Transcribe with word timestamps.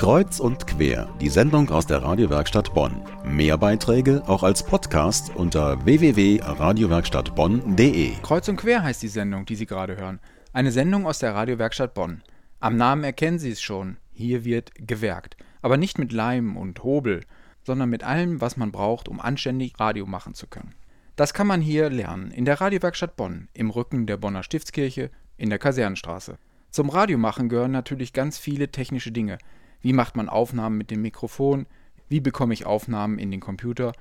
Kreuz 0.00 0.40
und 0.40 0.66
quer, 0.66 1.14
die 1.20 1.28
Sendung 1.28 1.68
aus 1.68 1.86
der 1.86 2.02
Radiowerkstatt 2.02 2.72
Bonn. 2.72 3.02
Mehr 3.22 3.58
Beiträge 3.58 4.22
auch 4.26 4.42
als 4.42 4.64
Podcast 4.64 5.36
unter 5.36 5.84
www.radiowerkstattbonn.de. 5.84 8.12
Kreuz 8.22 8.48
und 8.48 8.56
quer 8.56 8.82
heißt 8.82 9.02
die 9.02 9.08
Sendung, 9.08 9.44
die 9.44 9.56
Sie 9.56 9.66
gerade 9.66 9.98
hören. 9.98 10.18
Eine 10.54 10.72
Sendung 10.72 11.06
aus 11.06 11.18
der 11.18 11.34
Radiowerkstatt 11.34 11.92
Bonn. 11.92 12.22
Am 12.60 12.78
Namen 12.78 13.04
erkennen 13.04 13.38
Sie 13.38 13.50
es 13.50 13.60
schon. 13.60 13.98
Hier 14.10 14.46
wird 14.46 14.72
gewerkt. 14.74 15.36
Aber 15.60 15.76
nicht 15.76 15.98
mit 15.98 16.12
Leim 16.12 16.56
und 16.56 16.82
Hobel, 16.82 17.20
sondern 17.62 17.90
mit 17.90 18.02
allem, 18.02 18.40
was 18.40 18.56
man 18.56 18.72
braucht, 18.72 19.06
um 19.06 19.20
anständig 19.20 19.78
Radio 19.78 20.06
machen 20.06 20.32
zu 20.32 20.46
können. 20.46 20.74
Das 21.16 21.34
kann 21.34 21.46
man 21.46 21.60
hier 21.60 21.90
lernen, 21.90 22.30
in 22.30 22.46
der 22.46 22.58
Radiowerkstatt 22.58 23.16
Bonn, 23.16 23.50
im 23.52 23.68
Rücken 23.68 24.06
der 24.06 24.16
Bonner 24.16 24.44
Stiftskirche, 24.44 25.10
in 25.36 25.50
der 25.50 25.58
Kasernenstraße. 25.58 26.38
Zum 26.70 26.88
Radiomachen 26.88 27.50
gehören 27.50 27.72
natürlich 27.72 28.14
ganz 28.14 28.38
viele 28.38 28.70
technische 28.70 29.12
Dinge. 29.12 29.36
Wie 29.82 29.92
macht 29.92 30.16
man 30.16 30.28
Aufnahmen 30.28 30.78
mit 30.78 30.90
dem 30.90 31.02
Mikrofon? 31.02 31.66
Wie 32.08 32.20
bekomme 32.20 32.54
ich 32.54 32.66
Aufnahmen 32.66 33.18
in 33.18 33.30
den 33.30 33.40
Computer? 33.40 33.92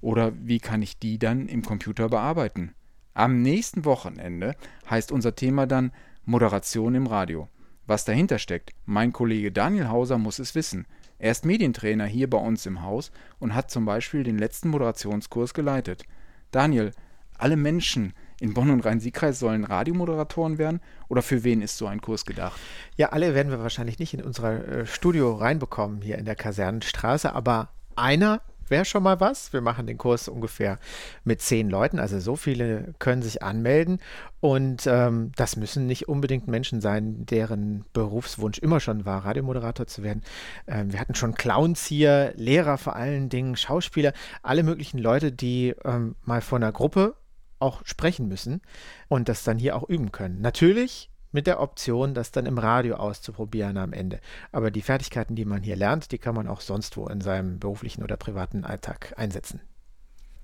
Oder 0.00 0.32
wie 0.36 0.58
kann 0.58 0.82
ich 0.82 0.98
die 0.98 1.18
dann 1.18 1.48
im 1.48 1.62
Computer 1.62 2.08
bearbeiten? 2.08 2.74
Am 3.14 3.42
nächsten 3.42 3.84
Wochenende 3.84 4.56
heißt 4.90 5.12
unser 5.12 5.34
Thema 5.34 5.66
dann 5.66 5.92
Moderation 6.24 6.94
im 6.94 7.06
Radio. 7.06 7.48
Was 7.86 8.04
dahinter 8.04 8.38
steckt, 8.38 8.72
mein 8.86 9.12
Kollege 9.12 9.52
Daniel 9.52 9.88
Hauser 9.88 10.18
muss 10.18 10.38
es 10.38 10.54
wissen. 10.54 10.86
Er 11.18 11.30
ist 11.30 11.44
Medientrainer 11.44 12.06
hier 12.06 12.28
bei 12.28 12.38
uns 12.38 12.66
im 12.66 12.82
Haus 12.82 13.12
und 13.38 13.54
hat 13.54 13.70
zum 13.70 13.84
Beispiel 13.84 14.24
den 14.24 14.38
letzten 14.38 14.68
Moderationskurs 14.68 15.54
geleitet. 15.54 16.04
Daniel, 16.50 16.92
alle 17.38 17.56
Menschen, 17.56 18.14
in 18.40 18.54
Bonn 18.54 18.70
und 18.70 18.84
Rhein-Sieg-Kreis 18.84 19.38
sollen 19.38 19.64
Radiomoderatoren 19.64 20.58
werden? 20.58 20.80
Oder 21.08 21.22
für 21.22 21.44
wen 21.44 21.62
ist 21.62 21.78
so 21.78 21.86
ein 21.86 22.00
Kurs 22.00 22.24
gedacht? 22.24 22.58
Ja, 22.96 23.10
alle 23.10 23.34
werden 23.34 23.50
wir 23.50 23.60
wahrscheinlich 23.60 23.98
nicht 23.98 24.14
in 24.14 24.22
unser 24.22 24.66
äh, 24.66 24.86
Studio 24.86 25.34
reinbekommen 25.34 26.02
hier 26.02 26.18
in 26.18 26.24
der 26.24 26.36
Kasernenstraße, 26.36 27.32
aber 27.32 27.68
einer 27.96 28.40
wäre 28.68 28.84
schon 28.84 29.02
mal 29.02 29.20
was. 29.20 29.52
Wir 29.52 29.60
machen 29.60 29.86
den 29.86 29.98
Kurs 29.98 30.28
ungefähr 30.28 30.78
mit 31.24 31.40
zehn 31.40 31.70
Leuten, 31.70 31.98
also 31.98 32.18
so 32.20 32.36
viele 32.36 32.94
können 32.98 33.22
sich 33.22 33.42
anmelden. 33.42 34.00
Und 34.40 34.86
ähm, 34.86 35.32
das 35.36 35.56
müssen 35.56 35.86
nicht 35.86 36.08
unbedingt 36.08 36.48
Menschen 36.48 36.80
sein, 36.80 37.24
deren 37.26 37.84
Berufswunsch 37.92 38.58
immer 38.58 38.80
schon 38.80 39.04
war, 39.04 39.24
Radiomoderator 39.24 39.86
zu 39.86 40.02
werden. 40.02 40.22
Ähm, 40.66 40.92
wir 40.92 41.00
hatten 41.00 41.14
schon 41.14 41.34
Clowns 41.34 41.84
hier, 41.86 42.32
Lehrer 42.36 42.78
vor 42.78 42.96
allen 42.96 43.28
Dingen, 43.28 43.56
Schauspieler, 43.56 44.12
alle 44.42 44.62
möglichen 44.62 44.98
Leute, 44.98 45.32
die 45.32 45.74
ähm, 45.84 46.16
mal 46.24 46.40
vor 46.40 46.56
einer 46.56 46.72
Gruppe 46.72 47.14
auch 47.58 47.82
sprechen 47.84 48.28
müssen 48.28 48.60
und 49.08 49.28
das 49.28 49.44
dann 49.44 49.58
hier 49.58 49.76
auch 49.76 49.88
üben 49.88 50.12
können. 50.12 50.40
Natürlich 50.40 51.10
mit 51.32 51.48
der 51.48 51.60
Option, 51.60 52.14
das 52.14 52.30
dann 52.30 52.46
im 52.46 52.58
Radio 52.58 52.94
auszuprobieren 52.94 53.76
am 53.76 53.92
Ende. 53.92 54.20
Aber 54.52 54.70
die 54.70 54.82
Fertigkeiten, 54.82 55.34
die 55.34 55.44
man 55.44 55.62
hier 55.62 55.74
lernt, 55.74 56.12
die 56.12 56.18
kann 56.18 56.34
man 56.34 56.46
auch 56.46 56.60
sonst 56.60 56.96
wo 56.96 57.08
in 57.08 57.20
seinem 57.20 57.58
beruflichen 57.58 58.04
oder 58.04 58.16
privaten 58.16 58.64
Alltag 58.64 59.14
einsetzen. 59.16 59.60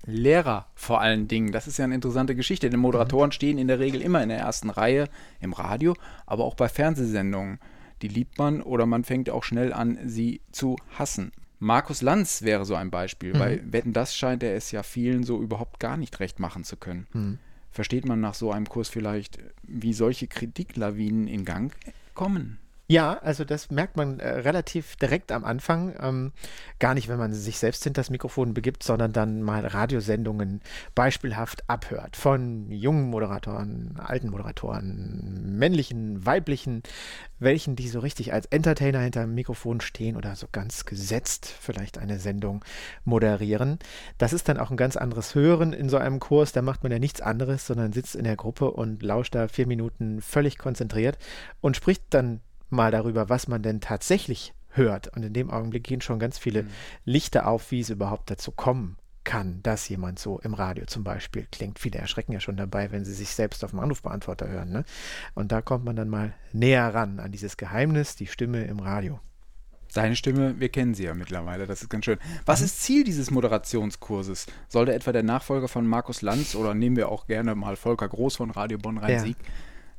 Lehrer 0.04 0.66
vor 0.74 1.00
allen 1.00 1.28
Dingen, 1.28 1.52
das 1.52 1.68
ist 1.68 1.78
ja 1.78 1.84
eine 1.84 1.94
interessante 1.94 2.34
Geschichte, 2.34 2.70
denn 2.70 2.80
Moderatoren 2.80 3.28
mhm. 3.28 3.32
stehen 3.32 3.58
in 3.58 3.68
der 3.68 3.78
Regel 3.78 4.00
immer 4.00 4.22
in 4.22 4.30
der 4.30 4.38
ersten 4.38 4.70
Reihe 4.70 5.08
im 5.40 5.52
Radio, 5.52 5.94
aber 6.26 6.44
auch 6.44 6.54
bei 6.54 6.68
Fernsehsendungen. 6.68 7.60
Die 8.02 8.08
liebt 8.08 8.38
man 8.38 8.62
oder 8.62 8.86
man 8.86 9.04
fängt 9.04 9.30
auch 9.30 9.44
schnell 9.44 9.72
an, 9.72 9.98
sie 10.06 10.40
zu 10.50 10.76
hassen. 10.98 11.32
Markus 11.60 12.00
Lanz 12.00 12.42
wäre 12.42 12.64
so 12.64 12.74
ein 12.74 12.90
Beispiel. 12.90 13.34
Mhm. 13.34 13.38
Bei 13.38 13.60
Wetten, 13.70 13.92
das 13.92 14.16
scheint 14.16 14.42
er 14.42 14.56
es 14.56 14.72
ja 14.72 14.82
vielen 14.82 15.22
so 15.24 15.40
überhaupt 15.40 15.78
gar 15.78 15.96
nicht 15.96 16.18
recht 16.18 16.40
machen 16.40 16.64
zu 16.64 16.76
können. 16.76 17.06
Mhm. 17.12 17.38
Versteht 17.70 18.06
man 18.06 18.20
nach 18.20 18.34
so 18.34 18.50
einem 18.50 18.68
Kurs 18.68 18.88
vielleicht, 18.88 19.38
wie 19.62 19.92
solche 19.92 20.26
Kritiklawinen 20.26 21.28
in 21.28 21.44
Gang 21.44 21.72
kommen? 22.14 22.58
Ja, 22.90 23.20
also 23.22 23.44
das 23.44 23.70
merkt 23.70 23.96
man 23.96 24.18
äh, 24.18 24.28
relativ 24.28 24.96
direkt 24.96 25.30
am 25.30 25.44
Anfang. 25.44 25.94
Ähm, 26.00 26.32
gar 26.80 26.94
nicht, 26.94 27.06
wenn 27.06 27.20
man 27.20 27.32
sich 27.32 27.60
selbst 27.60 27.84
hinter 27.84 28.00
das 28.00 28.10
Mikrofon 28.10 28.52
begibt, 28.52 28.82
sondern 28.82 29.12
dann 29.12 29.42
mal 29.42 29.64
Radiosendungen 29.64 30.60
beispielhaft 30.96 31.70
abhört. 31.70 32.16
Von 32.16 32.68
jungen 32.72 33.08
Moderatoren, 33.08 33.94
alten 34.02 34.30
Moderatoren, 34.30 35.56
männlichen, 35.56 36.26
weiblichen, 36.26 36.82
welchen, 37.38 37.76
die 37.76 37.86
so 37.86 38.00
richtig 38.00 38.32
als 38.32 38.46
Entertainer 38.46 38.98
hinter 38.98 39.20
dem 39.20 39.36
Mikrofon 39.36 39.80
stehen 39.80 40.16
oder 40.16 40.34
so 40.34 40.48
ganz 40.50 40.84
gesetzt 40.84 41.46
vielleicht 41.46 41.96
eine 41.96 42.18
Sendung 42.18 42.64
moderieren. 43.04 43.78
Das 44.18 44.32
ist 44.32 44.48
dann 44.48 44.58
auch 44.58 44.72
ein 44.72 44.76
ganz 44.76 44.96
anderes 44.96 45.36
Hören 45.36 45.72
in 45.72 45.88
so 45.88 45.96
einem 45.96 46.18
Kurs. 46.18 46.50
Da 46.50 46.60
macht 46.60 46.82
man 46.82 46.90
ja 46.90 46.98
nichts 46.98 47.20
anderes, 47.20 47.68
sondern 47.68 47.92
sitzt 47.92 48.16
in 48.16 48.24
der 48.24 48.34
Gruppe 48.34 48.72
und 48.72 49.00
lauscht 49.04 49.36
da 49.36 49.46
vier 49.46 49.68
Minuten 49.68 50.20
völlig 50.20 50.58
konzentriert 50.58 51.18
und 51.60 51.76
spricht 51.76 52.02
dann 52.10 52.40
mal 52.70 52.90
darüber, 52.90 53.28
was 53.28 53.48
man 53.48 53.62
denn 53.62 53.80
tatsächlich 53.80 54.54
hört. 54.70 55.08
Und 55.08 55.24
in 55.24 55.32
dem 55.32 55.50
Augenblick 55.50 55.84
gehen 55.84 56.00
schon 56.00 56.18
ganz 56.18 56.38
viele 56.38 56.64
mhm. 56.64 56.68
Lichter 57.04 57.46
auf, 57.46 57.70
wie 57.70 57.80
es 57.80 57.90
überhaupt 57.90 58.30
dazu 58.30 58.52
kommen 58.52 58.96
kann, 59.24 59.62
dass 59.62 59.88
jemand 59.88 60.18
so 60.18 60.38
im 60.40 60.54
Radio 60.54 60.86
zum 60.86 61.04
Beispiel 61.04 61.46
klingt. 61.50 61.78
Viele 61.78 61.98
erschrecken 61.98 62.32
ja 62.32 62.40
schon 62.40 62.56
dabei, 62.56 62.90
wenn 62.90 63.04
sie 63.04 63.12
sich 63.12 63.30
selbst 63.30 63.64
auf 63.64 63.70
dem 63.70 63.80
Anrufbeantworter 63.80 64.48
hören. 64.48 64.70
Ne? 64.70 64.84
Und 65.34 65.52
da 65.52 65.60
kommt 65.60 65.84
man 65.84 65.96
dann 65.96 66.08
mal 66.08 66.34
näher 66.52 66.94
ran 66.94 67.20
an 67.20 67.30
dieses 67.30 67.56
Geheimnis, 67.56 68.16
die 68.16 68.26
Stimme 68.26 68.64
im 68.64 68.80
Radio. 68.80 69.20
Seine 69.92 70.14
Stimme, 70.14 70.60
wir 70.60 70.68
kennen 70.68 70.94
sie 70.94 71.02
ja 71.02 71.14
mittlerweile, 71.14 71.66
das 71.66 71.82
ist 71.82 71.88
ganz 71.88 72.04
schön. 72.04 72.18
Was 72.46 72.60
mhm. 72.60 72.66
ist 72.66 72.82
Ziel 72.82 73.04
dieses 73.04 73.30
Moderationskurses? 73.32 74.46
Soll 74.68 74.86
der 74.86 74.94
etwa 74.94 75.10
der 75.12 75.24
Nachfolger 75.24 75.66
von 75.66 75.86
Markus 75.86 76.22
Lanz 76.22 76.54
oder 76.54 76.74
nehmen 76.74 76.96
wir 76.96 77.08
auch 77.08 77.26
gerne 77.26 77.56
mal 77.56 77.74
Volker 77.76 78.08
Groß 78.08 78.36
von 78.36 78.52
Radio 78.52 78.78
Bonn-Rhein-Sieg? 78.78 79.36
Ja 79.38 79.52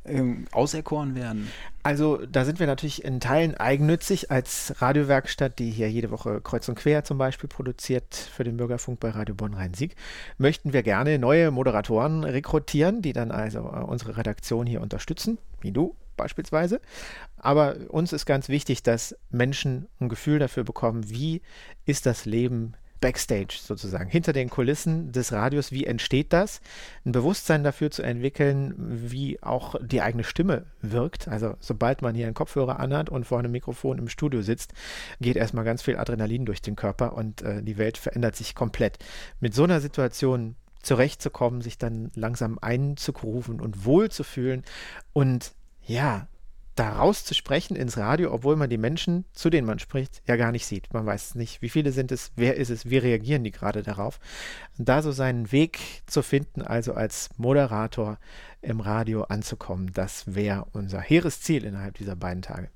ähm, 0.06 0.46
auserkoren 0.52 1.16
werden? 1.16 1.52
Also 1.84 2.18
da 2.26 2.46
sind 2.46 2.60
wir 2.60 2.68
natürlich 2.68 3.04
in 3.04 3.20
Teilen 3.20 3.56
eigennützig 3.56 4.30
als 4.30 4.76
Radiowerkstatt, 4.82 5.58
die 5.60 5.72
hier 5.72 5.90
jede 5.90 6.12
Woche 6.12 6.42
Kreuz 6.42 6.68
und 6.70 6.76
Quer 6.76 7.04
zum 7.04 7.18
Beispiel 7.18 7.50
produziert 7.50 8.16
für 8.16 8.44
den 8.44 8.58
Bürgerfunk 8.58 9.00
bei 9.00 9.10
Radio 9.10 9.36
Bonn-Rhein-Sieg. 9.36 9.96
Möchten 10.38 10.74
wir 10.74 10.84
gerne 10.84 11.18
neue 11.18 11.52
Moderatoren 11.52 12.24
rekrutieren, 12.24 13.02
die 13.02 13.14
dann 13.14 13.32
also 13.32 13.60
äh, 13.60 13.84
unsere 13.84 14.18
Redaktion 14.18 14.68
hier 14.68 14.82
unterstützen, 14.82 15.38
wie 15.62 15.72
du 15.72 15.96
beispielsweise. 16.18 16.82
Aber 17.38 17.76
uns 17.90 18.14
ist 18.14 18.26
ganz 18.26 18.48
wichtig, 18.48 18.84
dass 18.84 19.16
Menschen 19.32 19.88
ein 20.00 20.10
Gefühl 20.10 20.38
dafür 20.38 20.64
bekommen, 20.64 21.10
wie 21.10 21.42
ist 21.86 22.06
das 22.06 22.26
Leben 22.26 22.74
Backstage 23.02 23.58
sozusagen, 23.60 24.10
hinter 24.10 24.32
den 24.32 24.50
Kulissen 24.50 25.12
des 25.12 25.34
Radios, 25.34 25.72
wie 25.72 25.86
entsteht 25.86 26.32
das? 26.32 26.62
Ein 27.04 27.12
Bewusstsein 27.12 27.64
dafür 27.64 27.92
zu 27.92 28.04
entwickeln, 28.04 28.76
wie 28.78 29.42
auch 29.42 29.76
die 29.82 30.02
eigene 30.02 30.24
Stimme 30.24 30.68
wirkt. 30.82 31.28
Also 31.28 31.56
sobald 31.60 32.04
man 32.04 32.16
hier 32.16 32.28
einen 32.28 32.36
Kopfhörer 32.36 32.80
anhat 32.80 33.10
und 33.10 33.26
vor 33.26 33.40
einem 33.40 33.52
Mikrofon 33.52 33.98
im 33.98 34.08
Studio 34.08 34.42
sitzt, 34.44 34.74
geht 35.20 35.36
erstmal 35.36 35.66
ganz 35.66 35.82
viel 35.82 35.98
Adrenalin 35.98 36.46
durch 36.46 36.62
den 36.62 36.76
Körper 36.76 37.14
und 37.14 37.42
äh, 37.42 37.64
die 37.64 37.78
Welt 37.78 37.98
verändert 37.98 38.36
sich 38.36 38.56
komplett. 38.56 39.00
Mit 39.40 39.56
so 39.56 39.64
einer 39.64 39.82
Situation 39.82 40.56
zurechtzukommen, 40.84 41.62
sich 41.62 41.78
dann 41.78 42.12
langsam 42.16 42.60
einzugrufen 42.60 43.60
und 43.60 43.86
wohlzufühlen 43.86 44.64
und 45.14 45.54
ja, 45.84 46.28
da 46.76 46.94
rauszusprechen 46.94 47.76
ins 47.76 47.98
Radio, 47.98 48.34
obwohl 48.34 48.56
man 48.56 48.70
die 48.70 48.78
Menschen, 48.78 49.26
zu 49.34 49.50
denen 49.50 49.68
man 49.68 49.80
spricht, 49.80 50.22
ja 50.26 50.36
gar 50.38 50.52
nicht 50.52 50.66
sieht. 50.66 50.94
Man 50.94 51.06
weiß 51.06 51.36
nicht, 51.36 51.62
wie 51.62 51.70
viele 51.70 51.92
sind 51.92 52.12
es, 52.12 52.32
wer 52.36 52.56
ist 52.56 52.70
es, 52.70 52.90
wie 52.90 52.98
reagieren 52.98 53.44
die 53.44 53.52
gerade 53.52 53.84
darauf. 53.84 54.20
Und 54.78 54.88
da 54.88 55.02
so 55.02 55.12
seinen 55.12 55.52
Weg 55.52 55.80
zu 56.06 56.22
finden, 56.22 56.62
also 56.62 56.94
als 56.94 57.30
Moderator 57.38 58.18
im 58.62 58.80
Radio 58.80 59.24
anzukommen, 59.24 59.92
das 59.94 60.34
wäre 60.34 60.66
unser 60.72 61.02
hehres 61.02 61.42
Ziel 61.42 61.66
innerhalb 61.66 61.98
dieser 61.98 62.16
beiden 62.16 62.42
Tage. 62.42 62.70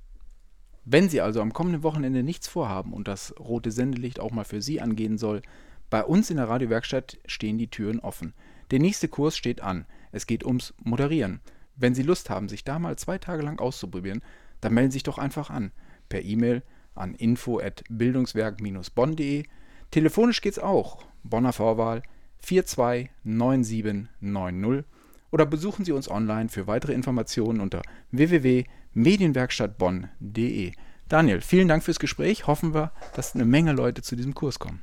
Wenn 0.84 1.09
Sie 1.09 1.22
also 1.22 1.41
am 1.41 1.53
kommenden 1.53 1.81
Wochenende 1.81 2.22
nichts 2.22 2.47
vorhaben 2.47 2.94
und 2.94 3.07
das 3.07 3.34
rote 3.39 3.72
Sendelicht 3.72 4.19
auch 4.19 4.31
mal 4.31 4.44
für 4.44 4.61
Sie 4.61 4.81
angehen 4.81 5.17
soll, 5.17 5.41
bei 5.89 6.03
uns 6.03 6.29
in 6.29 6.38
der 6.38 6.50
Radiowerkstatt 6.50 7.17
stehen 7.25 7.57
die 7.57 7.69
Türen 7.69 8.00
offen. 8.00 8.34
Der 8.72 8.79
nächste 8.79 9.07
Kurs 9.07 9.38
steht 9.38 9.61
an. 9.61 9.85
Es 10.11 10.28
geht 10.28 10.44
ums 10.44 10.73
Moderieren. 10.84 11.41
Wenn 11.75 11.95
Sie 11.95 12.03
Lust 12.03 12.29
haben, 12.29 12.47
sich 12.49 12.63
da 12.63 12.77
mal 12.79 12.97
zwei 12.97 13.17
Tage 13.17 13.43
lang 13.43 13.59
auszuprobieren, 13.59 14.21
dann 14.61 14.73
melden 14.73 14.91
Sie 14.91 14.95
sich 14.95 15.03
doch 15.03 15.17
einfach 15.17 15.49
an. 15.49 15.73
Per 16.09 16.23
E-Mail 16.23 16.63
an 16.93 17.15
info@bildungswerk-bonn.de. 17.15 19.43
Telefonisch 19.91 20.41
geht's 20.41 20.59
auch. 20.59 21.03
Bonner 21.23 21.53
Vorwahl 21.53 22.03
429790 22.39 24.85
oder 25.31 25.45
besuchen 25.45 25.85
Sie 25.85 25.91
uns 25.91 26.09
online 26.09 26.49
für 26.49 26.66
weitere 26.67 26.93
Informationen 26.93 27.59
unter 27.59 27.81
www.medienwerkstattbonn.de. 28.11 30.71
Daniel, 31.09 31.41
vielen 31.41 31.67
Dank 31.67 31.83
fürs 31.83 31.99
Gespräch. 31.99 32.47
Hoffen 32.47 32.73
wir, 32.73 32.93
dass 33.16 33.35
eine 33.35 33.45
Menge 33.45 33.73
Leute 33.73 34.01
zu 34.01 34.16
diesem 34.16 34.33
Kurs 34.33 34.57
kommen. 34.59 34.81